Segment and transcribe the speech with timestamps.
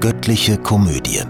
[0.00, 1.24] Göttliche Komödie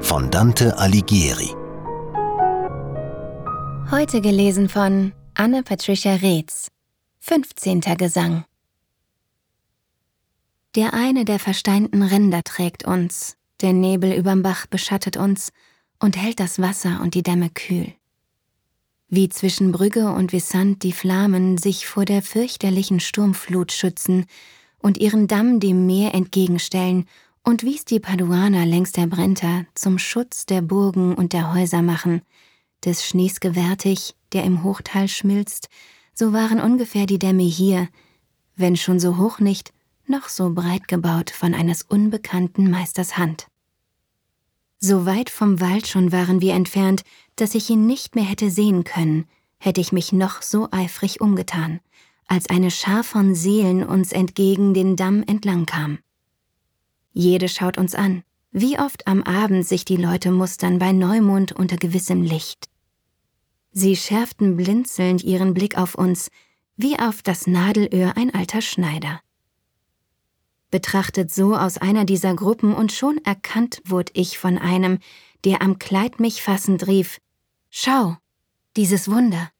[0.00, 1.54] von Dante Alighieri.
[3.92, 6.66] Heute gelesen von Anne Patricia Reetz.
[7.20, 7.80] 15.
[7.96, 8.44] Gesang.
[10.74, 15.52] Der eine der versteinten Ränder trägt uns, der Nebel überm Bach beschattet uns
[16.00, 17.92] und hält das Wasser und die Dämme kühl.
[19.08, 24.26] Wie zwischen Brügge und Wissant die Flammen sich vor der fürchterlichen Sturmflut schützen
[24.82, 27.06] und ihren Damm dem Meer entgegenstellen
[27.44, 32.22] und wie's die Paduaner längs der Brenta zum Schutz der Burgen und der Häuser machen,
[32.84, 35.68] des Schnees gewärtig, der im Hochtal schmilzt,
[36.14, 37.88] so waren ungefähr die Dämme hier,
[38.56, 39.72] wenn schon so hoch nicht,
[40.06, 43.46] noch so breit gebaut von eines unbekannten Meisters Hand.
[44.78, 47.02] So weit vom Wald schon waren wir entfernt,
[47.36, 49.26] dass ich ihn nicht mehr hätte sehen können,
[49.58, 51.80] hätte ich mich noch so eifrig umgetan,
[52.32, 55.98] als eine Schar von Seelen uns entgegen den Damm entlang kam.
[57.12, 61.76] Jede schaut uns an, wie oft am Abend sich die Leute mustern bei Neumond unter
[61.76, 62.70] gewissem Licht.
[63.72, 66.30] Sie schärften blinzelnd ihren Blick auf uns,
[66.76, 69.20] wie auf das Nadelöhr ein alter Schneider
[70.72, 74.98] betrachtet so aus einer dieser Gruppen und schon erkannt wurde ich von einem,
[75.44, 77.20] der am Kleid mich fassend rief,
[77.70, 78.16] Schau,
[78.76, 79.51] dieses Wunder.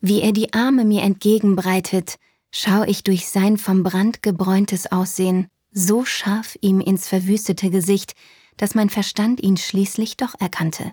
[0.00, 2.16] Wie er die Arme mir entgegenbreitet,
[2.50, 8.14] schau ich durch sein vom Brand gebräuntes Aussehen so scharf ihm ins verwüstete Gesicht,
[8.56, 10.92] dass mein Verstand ihn schließlich doch erkannte.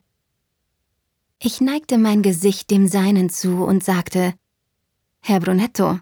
[1.39, 4.33] Ich neigte mein Gesicht dem seinen zu und sagte,
[5.21, 5.99] Herr Brunetto,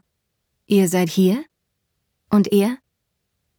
[0.67, 1.44] ihr seid hier?
[2.30, 2.78] Und er?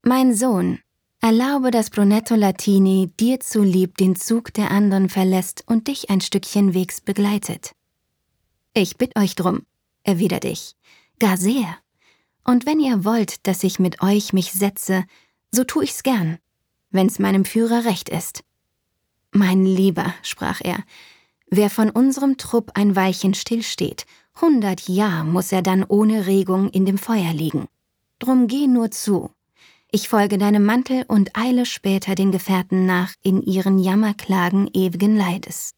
[0.03, 0.79] Mein Sohn,
[1.20, 6.75] erlaube, dass Brunetto Latini dir zulieb den Zug der anderen verlässt und dich ein Stückchen
[6.75, 7.73] Wegs begleitet.
[8.75, 9.62] Ich bitt euch drum,
[10.03, 10.75] erwidert ich,
[11.20, 11.77] gar sehr.
[12.44, 15.05] Und wenn ihr wollt, dass ich mit euch mich setze,
[15.53, 16.39] so tu ich's gern,
[16.91, 18.45] wenn's meinem Führer recht ist.
[19.30, 20.83] Mein Lieber, sprach er,
[21.48, 24.07] wer von unserem Trupp ein Weilchen stillsteht,
[24.40, 27.68] hundert Jahr muss er dann ohne Regung in dem Feuer liegen.
[28.18, 29.30] Drum geh nur zu,
[29.95, 35.77] ich folge deinem Mantel und eile später den Gefährten nach in ihren Jammerklagen ewigen Leides.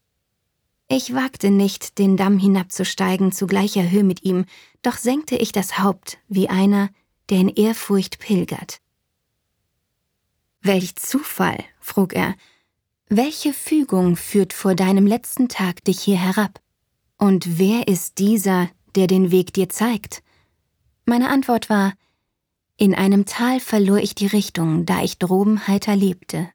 [0.89, 4.45] Ich wagte nicht, den Damm hinabzusteigen zu gleicher Höhe mit ihm,
[4.81, 6.89] doch senkte ich das Haupt wie einer,
[7.29, 8.79] der in Ehrfurcht pilgert.
[10.61, 12.35] Welch Zufall, frug er,
[13.09, 16.61] welche Fügung führt vor deinem letzten Tag dich hier herab?
[17.17, 20.23] Und wer ist dieser, der den Weg dir zeigt?
[21.05, 21.93] Meine Antwort war,
[22.77, 26.49] in einem Tal verlor ich die Richtung, da ich droben heiter lebte,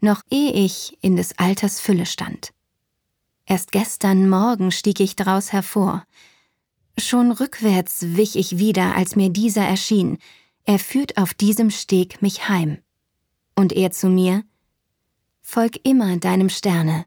[0.00, 2.52] noch ehe ich in des Alters Fülle stand.
[3.50, 6.04] Erst gestern Morgen stieg ich draus hervor.
[6.96, 10.18] Schon rückwärts wich ich wieder, als mir dieser erschien.
[10.62, 12.78] Er führt auf diesem Steg mich heim.
[13.56, 14.44] Und er zu mir,
[15.42, 17.06] Folg immer deinem Sterne.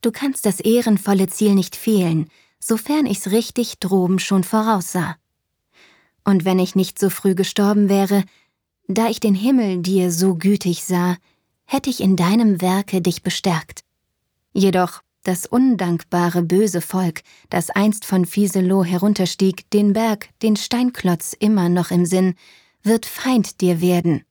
[0.00, 5.18] Du kannst das ehrenvolle Ziel nicht fehlen, sofern ich's richtig droben schon voraussah.
[6.24, 8.24] Und wenn ich nicht so früh gestorben wäre,
[8.88, 11.18] da ich den Himmel dir so gütig sah,
[11.66, 13.85] hätte ich in deinem Werke dich bestärkt.
[14.56, 21.68] Jedoch das undankbare böse Volk, das einst von Fieselow herunterstieg, den Berg, den Steinklotz immer
[21.68, 22.36] noch im Sinn,
[22.82, 24.24] wird Feind dir werden,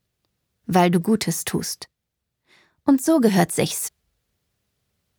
[0.66, 1.90] weil du Gutes tust.
[2.86, 3.92] Und so gehört sich's.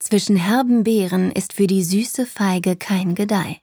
[0.00, 3.60] Zwischen herben Beeren ist für die süße Feige kein Gedeih.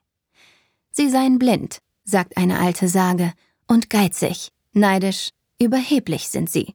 [0.92, 3.34] Sie seien blind, sagt eine alte Sage,
[3.68, 6.74] und geizig, neidisch, überheblich sind sie.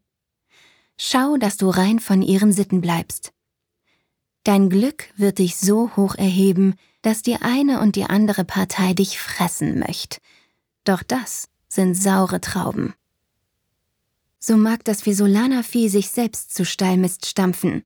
[0.98, 3.32] Schau, dass du rein von ihren Sitten bleibst.
[4.48, 9.18] Dein Glück wird dich so hoch erheben, dass die eine und die andere Partei dich
[9.18, 10.22] fressen möcht.
[10.84, 12.94] Doch das sind saure Trauben.
[14.38, 17.82] So mag das Vieh sich selbst zu Stallmist stampfen.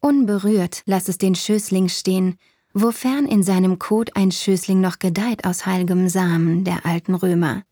[0.00, 2.36] Unberührt lass es den Schößling stehen
[2.74, 7.62] wofern in seinem Kot ein Schößling noch gedeiht aus heilgem Samen der alten Römer,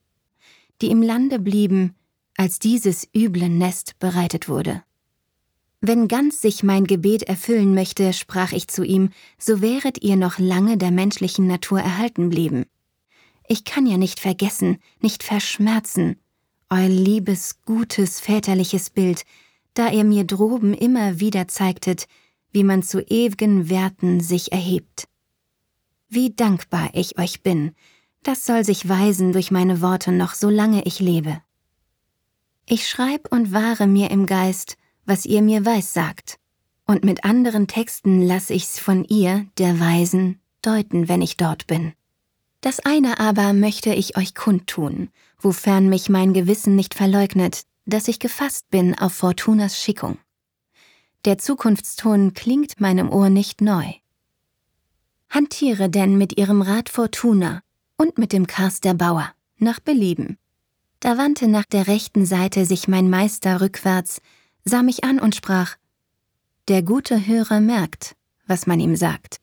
[0.81, 1.95] die im Lande blieben,
[2.39, 4.83] als dieses üble Nest bereitet wurde.
[5.83, 10.39] Wenn ganz sich mein Gebet erfüllen möchte, sprach ich zu ihm, so wäret ihr noch
[10.39, 12.67] lange der menschlichen Natur erhalten blieben.
[13.49, 16.17] Ich kann ja nicht vergessen, nicht verschmerzen,
[16.69, 19.25] euer liebes, gutes, väterliches Bild,
[19.75, 22.07] da ihr mir droben immer wieder zeigtet,
[22.53, 25.09] wie man zu ewigen Werten sich erhebt.
[26.09, 27.73] Wie dankbar ich euch bin,
[28.23, 31.41] das soll sich weisen durch meine Worte noch solange ich lebe.
[32.67, 34.77] Ich schreib und wahre mir im Geist,
[35.11, 36.39] was ihr mir weiß sagt,
[36.87, 41.95] und mit anderen Texten lass ich's von ihr, der Weisen, deuten, wenn ich dort bin.
[42.61, 45.09] Das eine aber möchte ich euch kundtun,
[45.41, 50.17] wofern mich mein Gewissen nicht verleugnet, dass ich gefasst bin auf Fortunas Schickung.
[51.25, 53.93] Der Zukunftston klingt meinem Ohr nicht neu.
[55.29, 57.63] Hantiere denn mit ihrem Rat Fortuna
[57.97, 60.39] und mit dem Kars der Bauer, nach Belieben.
[61.01, 64.21] Da wandte nach der rechten Seite sich mein Meister rückwärts,
[64.65, 65.77] sah mich an und sprach,
[66.69, 68.17] Der gute Hörer merkt,
[68.47, 69.41] was man ihm sagt.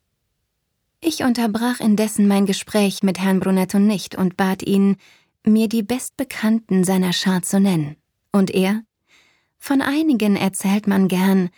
[0.99, 4.97] Ich unterbrach indessen mein Gespräch mit Herrn Brunetto nicht und bat ihn,
[5.45, 7.95] mir die Bestbekannten seiner Schar zu nennen.
[8.31, 8.83] Und er?
[9.57, 11.49] Von einigen erzählt man gern,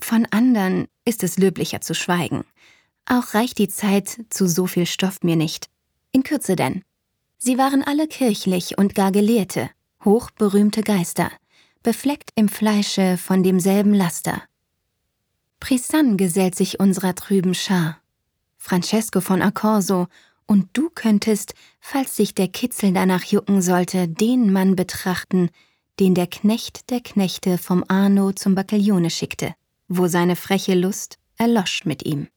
[0.00, 2.44] von andern ist es löblicher zu schweigen.
[3.06, 5.68] Auch reicht die Zeit zu so viel Stoff mir nicht.
[6.12, 6.82] In Kürze denn.
[7.38, 9.70] Sie waren alle kirchlich und gar Gelehrte,
[10.04, 11.30] hochberühmte Geister,
[11.82, 14.42] befleckt im Fleische von demselben Laster.
[15.60, 17.98] Prisan gesellt sich unserer trüben Schar.
[18.56, 20.06] Francesco von Accorso,
[20.46, 25.50] und du könntest, falls sich der Kitzel danach jucken sollte, den Mann betrachten,
[26.00, 29.54] den der Knecht der Knechte vom Arno zum Baccaglione schickte,
[29.88, 32.28] wo seine freche Lust erlosch mit ihm.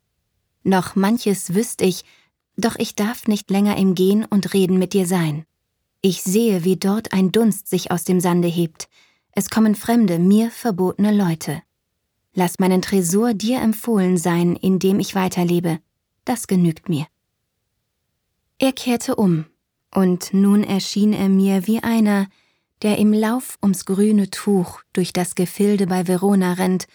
[0.63, 2.03] Noch manches wüsst ich,
[2.57, 5.45] doch ich darf nicht länger im Gehen und Reden mit dir sein.
[6.01, 8.89] Ich sehe, wie dort ein Dunst sich aus dem Sande hebt.
[9.33, 11.61] Es kommen fremde, mir verbotene Leute.
[12.33, 15.79] Lass meinen Tresor dir empfohlen sein, indem ich weiterlebe.
[16.25, 17.07] Das genügt mir.
[18.57, 19.45] Er kehrte um,
[19.93, 22.27] und nun erschien er mir wie einer,
[22.81, 26.87] der im Lauf ums grüne Tuch durch das Gefilde bei Verona rennt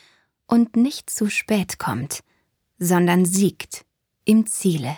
[0.46, 2.20] und nicht zu spät kommt,
[2.78, 3.84] sondern siegt
[4.24, 4.96] im Ziele.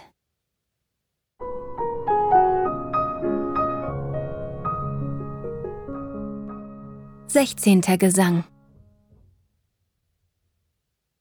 [7.30, 8.44] Sechzehnter Gesang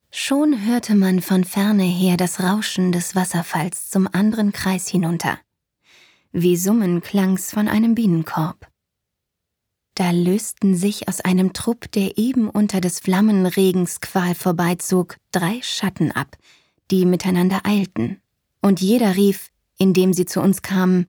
[0.09, 5.38] Schon hörte man von ferne her das Rauschen des Wasserfalls zum anderen Kreis hinunter.
[6.31, 8.71] Wie Summen klang's von einem Bienenkorb.
[9.95, 16.13] Da lösten sich aus einem Trupp, der eben unter des Flammenregens Qual vorbeizog, drei Schatten
[16.13, 16.38] ab,
[16.89, 18.21] die miteinander eilten.
[18.62, 21.07] Und jeder rief, indem sie zu uns kamen,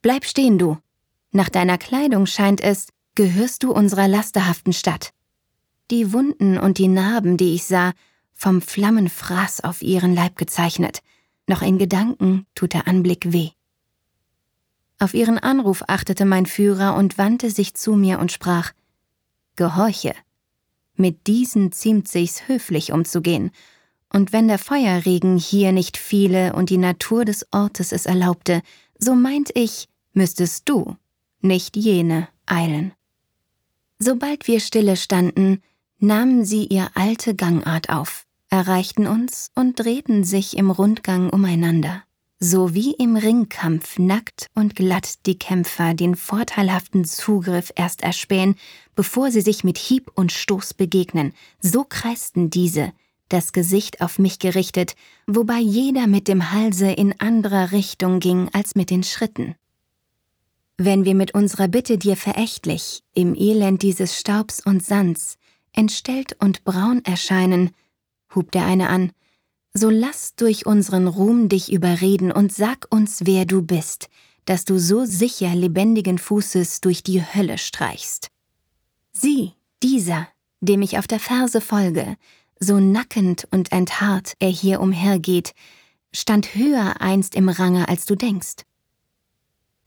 [0.00, 0.78] Bleib stehen, du!
[1.32, 2.86] Nach deiner Kleidung scheint es,
[3.18, 5.12] gehörst du unserer lasterhaften Stadt.
[5.90, 7.92] Die Wunden und die Narben, die ich sah,
[8.32, 11.00] vom Flammenfraß auf ihren Leib gezeichnet,
[11.48, 13.50] noch in Gedanken tut der Anblick weh.
[15.00, 18.70] Auf ihren Anruf achtete mein Führer und wandte sich zu mir und sprach
[19.56, 20.14] Gehorche.
[20.94, 23.50] Mit diesen ziemt sich's höflich umzugehen,
[24.12, 28.62] und wenn der Feuerregen hier nicht fiele und die Natur des Ortes es erlaubte,
[28.96, 30.96] so meint ich, müsstest du,
[31.40, 32.92] nicht jene, eilen.
[33.98, 35.62] Sobald wir stille standen,
[35.98, 42.02] nahmen sie ihr alte Gangart auf, erreichten uns und drehten sich im Rundgang umeinander
[42.40, 48.54] so wie im Ringkampf nackt und glatt die Kämpfer den vorteilhaften Zugriff erst erspähen,
[48.94, 52.92] bevor sie sich mit Hieb und Stoß begegnen, so kreisten diese,
[53.28, 54.94] das Gesicht auf mich gerichtet,
[55.26, 59.56] wobei jeder mit dem Halse in anderer Richtung ging als mit den Schritten.
[60.80, 65.36] Wenn wir mit unserer Bitte dir verächtlich, im Elend dieses Staubs und Sands,
[65.72, 67.70] entstellt und braun erscheinen,
[68.32, 69.10] hub der eine an,
[69.74, 74.08] so lass durch unseren Ruhm dich überreden und sag uns, wer du bist,
[74.44, 78.28] dass du so sicher lebendigen Fußes durch die Hölle streichst.
[79.12, 80.28] Sieh, dieser,
[80.60, 82.16] dem ich auf der Ferse folge,
[82.60, 85.54] so nackend und enthaart er hier umhergeht,
[86.12, 88.67] stand höher einst im Range, als du denkst.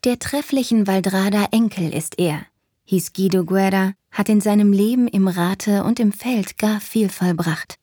[0.04, 2.48] Der trefflichen Valdrada Enkel ist er,
[2.86, 7.78] hieß Guido Guerra, hat in seinem Leben im Rate und im Feld gar viel vollbracht.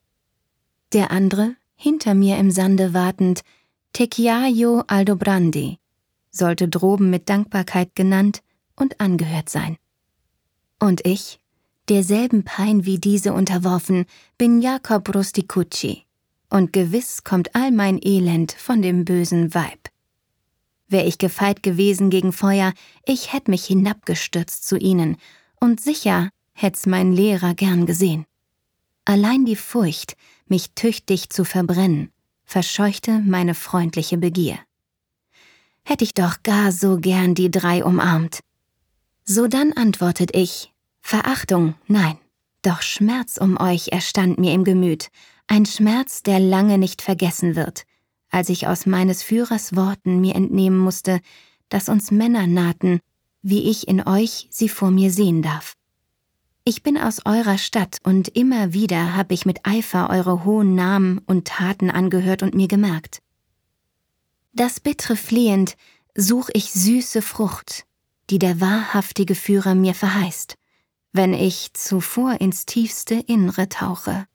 [0.92, 3.42] Der andere, hinter mir im Sande wartend,
[3.92, 5.78] Techiaio Aldobrandi,
[6.32, 8.42] sollte droben mit Dankbarkeit genannt
[8.75, 9.76] und angehört sein.
[10.80, 11.38] Und ich,
[11.88, 14.06] derselben Pein wie diese unterworfen,
[14.38, 16.02] bin Jakob Rusticucci,
[16.50, 19.88] und gewiss kommt all mein Elend von dem bösen Weib.
[20.88, 22.73] Wär ich gefeit gewesen gegen Feuer,
[23.04, 25.16] ich hätt mich hinabgestürzt zu ihnen,
[25.61, 28.25] und sicher hätt's mein Lehrer gern gesehen.
[29.04, 30.16] Allein die Furcht,
[30.47, 32.11] mich tüchtig zu verbrennen,
[32.45, 34.59] verscheuchte meine freundliche Begier.
[35.85, 38.40] Hätt ich doch gar so gern die drei umarmt.
[39.25, 42.18] Sodann antwortet ich, Verachtung, nein,
[42.62, 45.11] doch Schmerz um euch erstand mir im Gemüt,
[45.47, 47.85] ein Schmerz, der lange nicht vergessen wird,
[48.30, 51.20] als ich aus meines Führers Worten mir entnehmen musste,
[51.68, 53.00] dass uns Männer nahten,
[53.42, 55.75] wie ich in euch sie vor mir sehen darf.
[56.64, 61.18] Ich bin aus eurer Stadt und immer wieder habe ich mit Eifer eure hohen Namen
[61.26, 63.23] und Taten angehört und mir gemerkt.
[64.52, 65.76] Das bittre flehend,
[66.14, 67.87] such ich süße Frucht,
[68.28, 70.56] die der wahrhaftige Führer mir verheißt,
[71.12, 74.26] wenn ich zuvor ins tiefste Innere tauche.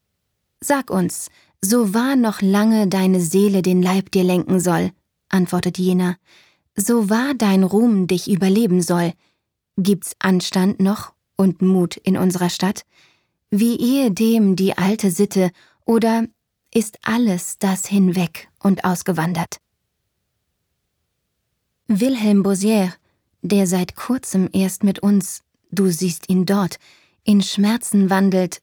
[0.59, 1.29] Sag uns,
[1.63, 4.91] so wahr noch lange deine Seele den Leib dir lenken soll,
[5.29, 6.17] antwortet jener,
[6.75, 9.13] so wahr dein Ruhm dich überleben soll,
[9.77, 12.83] gibt's Anstand noch und Mut in unserer Stadt,
[13.49, 15.51] wie ehedem die alte Sitte,
[15.85, 16.27] oder
[16.73, 19.57] ist alles das hinweg und ausgewandert?
[21.87, 22.93] Wilhelm Bosier,
[23.41, 26.77] der seit kurzem erst mit uns, du siehst ihn dort,
[27.23, 28.62] in Schmerzen wandelt,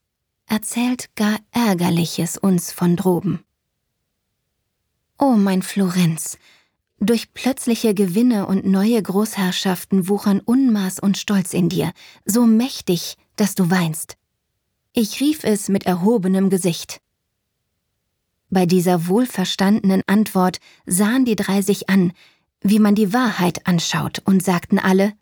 [0.50, 3.44] erzählt gar Ärgerliches uns von droben.
[5.16, 6.38] O mein Florenz,
[6.98, 11.92] durch plötzliche Gewinne und neue Großherrschaften wuchern Unmaß und Stolz in dir,
[12.24, 14.16] so mächtig, dass du weinst.
[14.92, 17.00] Ich rief es mit erhobenem Gesicht.
[18.50, 22.12] Bei dieser wohlverstandenen Antwort sahen die drei sich an,
[22.60, 25.12] wie man die Wahrheit anschaut, und sagten alle,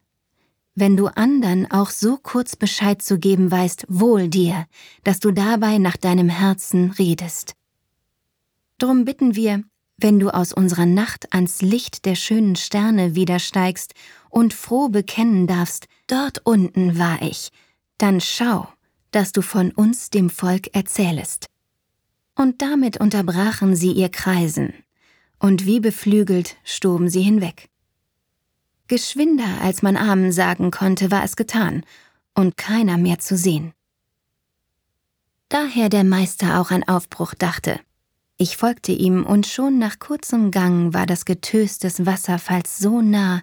[0.81, 4.67] wenn du andern auch so kurz Bescheid zu geben weißt, wohl dir,
[5.05, 7.55] dass du dabei nach deinem Herzen redest.
[8.79, 9.65] Drum bitten wir,
[9.97, 13.95] wenn du aus unserer Nacht ans Licht der schönen Sterne wiedersteigst
[14.31, 17.51] und froh bekennen darfst, dort unten war ich,
[17.99, 18.69] dann schau,
[19.11, 21.47] dass du von uns dem Volk erzählest.
[22.37, 24.73] Und damit unterbrachen sie ihr Kreisen,
[25.41, 27.69] und wie beflügelt stoben sie hinweg.
[28.88, 31.85] Geschwinder, als man Amen sagen konnte, war es getan,
[32.35, 33.73] und keiner mehr zu sehen.
[35.49, 37.80] Daher der Meister auch an Aufbruch dachte.
[38.37, 43.42] Ich folgte ihm, und schon nach kurzem Gang war das Getös des Wasserfalls so nah,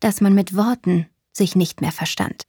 [0.00, 2.44] dass man mit Worten sich nicht mehr verstand.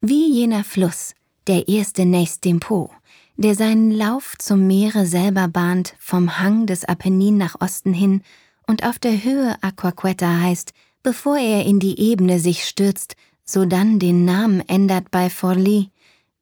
[0.00, 1.14] Wie jener Fluss,
[1.46, 2.90] der erste nächst dem Po,
[3.36, 8.22] der seinen Lauf zum Meere selber bahnt, vom Hang des Apennin nach Osten hin
[8.66, 14.24] und auf der Höhe Aquaqueta heißt, bevor er in die Ebene sich stürzt, sodann den
[14.24, 15.90] Namen ändert bei Forli,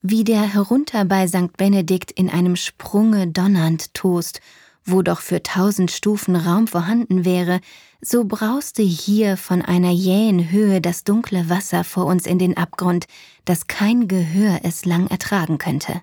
[0.00, 1.56] wie der herunter bei St.
[1.56, 4.40] Benedikt in einem Sprunge donnernd tost,
[4.84, 7.60] wo doch für tausend Stufen Raum vorhanden wäre,
[8.00, 13.06] so brauste hier von einer jähen Höhe das dunkle Wasser vor uns in den Abgrund,
[13.46, 16.02] dass kein Gehör es lang ertragen könnte.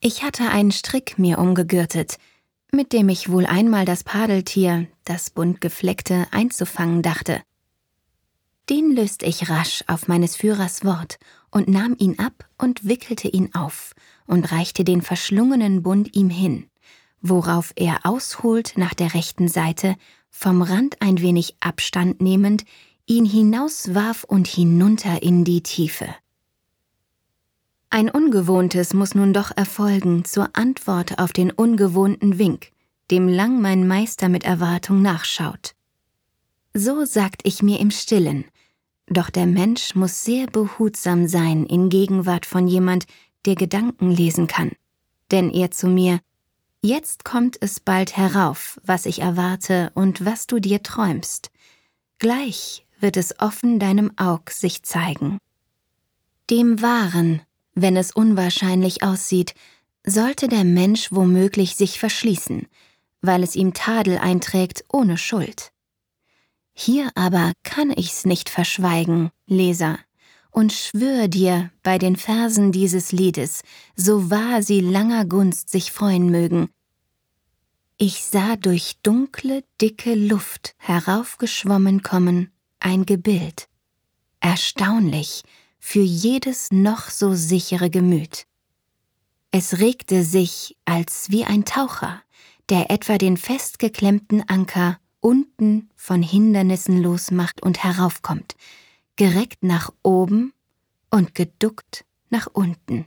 [0.00, 2.16] Ich hatte einen Strick mir umgegürtet,
[2.72, 7.42] mit dem ich wohl einmal das Padeltier, das bunt gefleckte, einzufangen dachte.
[8.68, 11.18] Den löst ich rasch auf meines Führers Wort
[11.50, 13.94] und nahm ihn ab und wickelte ihn auf
[14.26, 16.66] und reichte den verschlungenen Bund ihm hin,
[17.20, 19.96] worauf er ausholt nach der rechten Seite,
[20.30, 22.64] vom Rand ein wenig Abstand nehmend,
[23.06, 26.06] ihn hinauswarf und hinunter in die Tiefe.
[27.92, 32.70] Ein Ungewohntes muss nun doch erfolgen zur Antwort auf den ungewohnten Wink,
[33.10, 35.74] dem lang mein Meister mit Erwartung nachschaut.
[36.72, 38.44] So sagt ich mir im stillen,
[39.08, 43.06] doch der Mensch muss sehr behutsam sein in Gegenwart von jemand,
[43.44, 44.70] der Gedanken lesen kann.
[45.32, 46.20] Denn er zu mir,
[46.82, 51.50] jetzt kommt es bald herauf, was ich erwarte und was du dir träumst.
[52.20, 55.38] Gleich wird es offen deinem Aug sich zeigen.
[56.50, 57.42] Dem Wahren,
[57.74, 59.54] wenn es unwahrscheinlich aussieht,
[60.04, 62.66] sollte der Mensch womöglich sich verschließen,
[63.20, 65.72] weil es ihm Tadel einträgt ohne Schuld.
[66.72, 69.98] Hier aber kann ich's nicht verschweigen, Leser,
[70.50, 73.62] und schwör dir bei den Versen dieses Liedes,
[73.94, 76.70] so wahr sie langer Gunst sich freuen mögen.
[77.98, 82.50] Ich sah durch dunkle, dicke Luft heraufgeschwommen kommen
[82.80, 83.68] ein Gebild.
[84.40, 85.42] Erstaunlich,
[85.80, 88.46] für jedes noch so sichere Gemüt.
[89.50, 92.22] Es regte sich als wie ein Taucher,
[92.68, 98.54] der etwa den festgeklemmten Anker unten von Hindernissen losmacht und heraufkommt,
[99.16, 100.52] gereckt nach oben
[101.10, 103.06] und geduckt nach unten.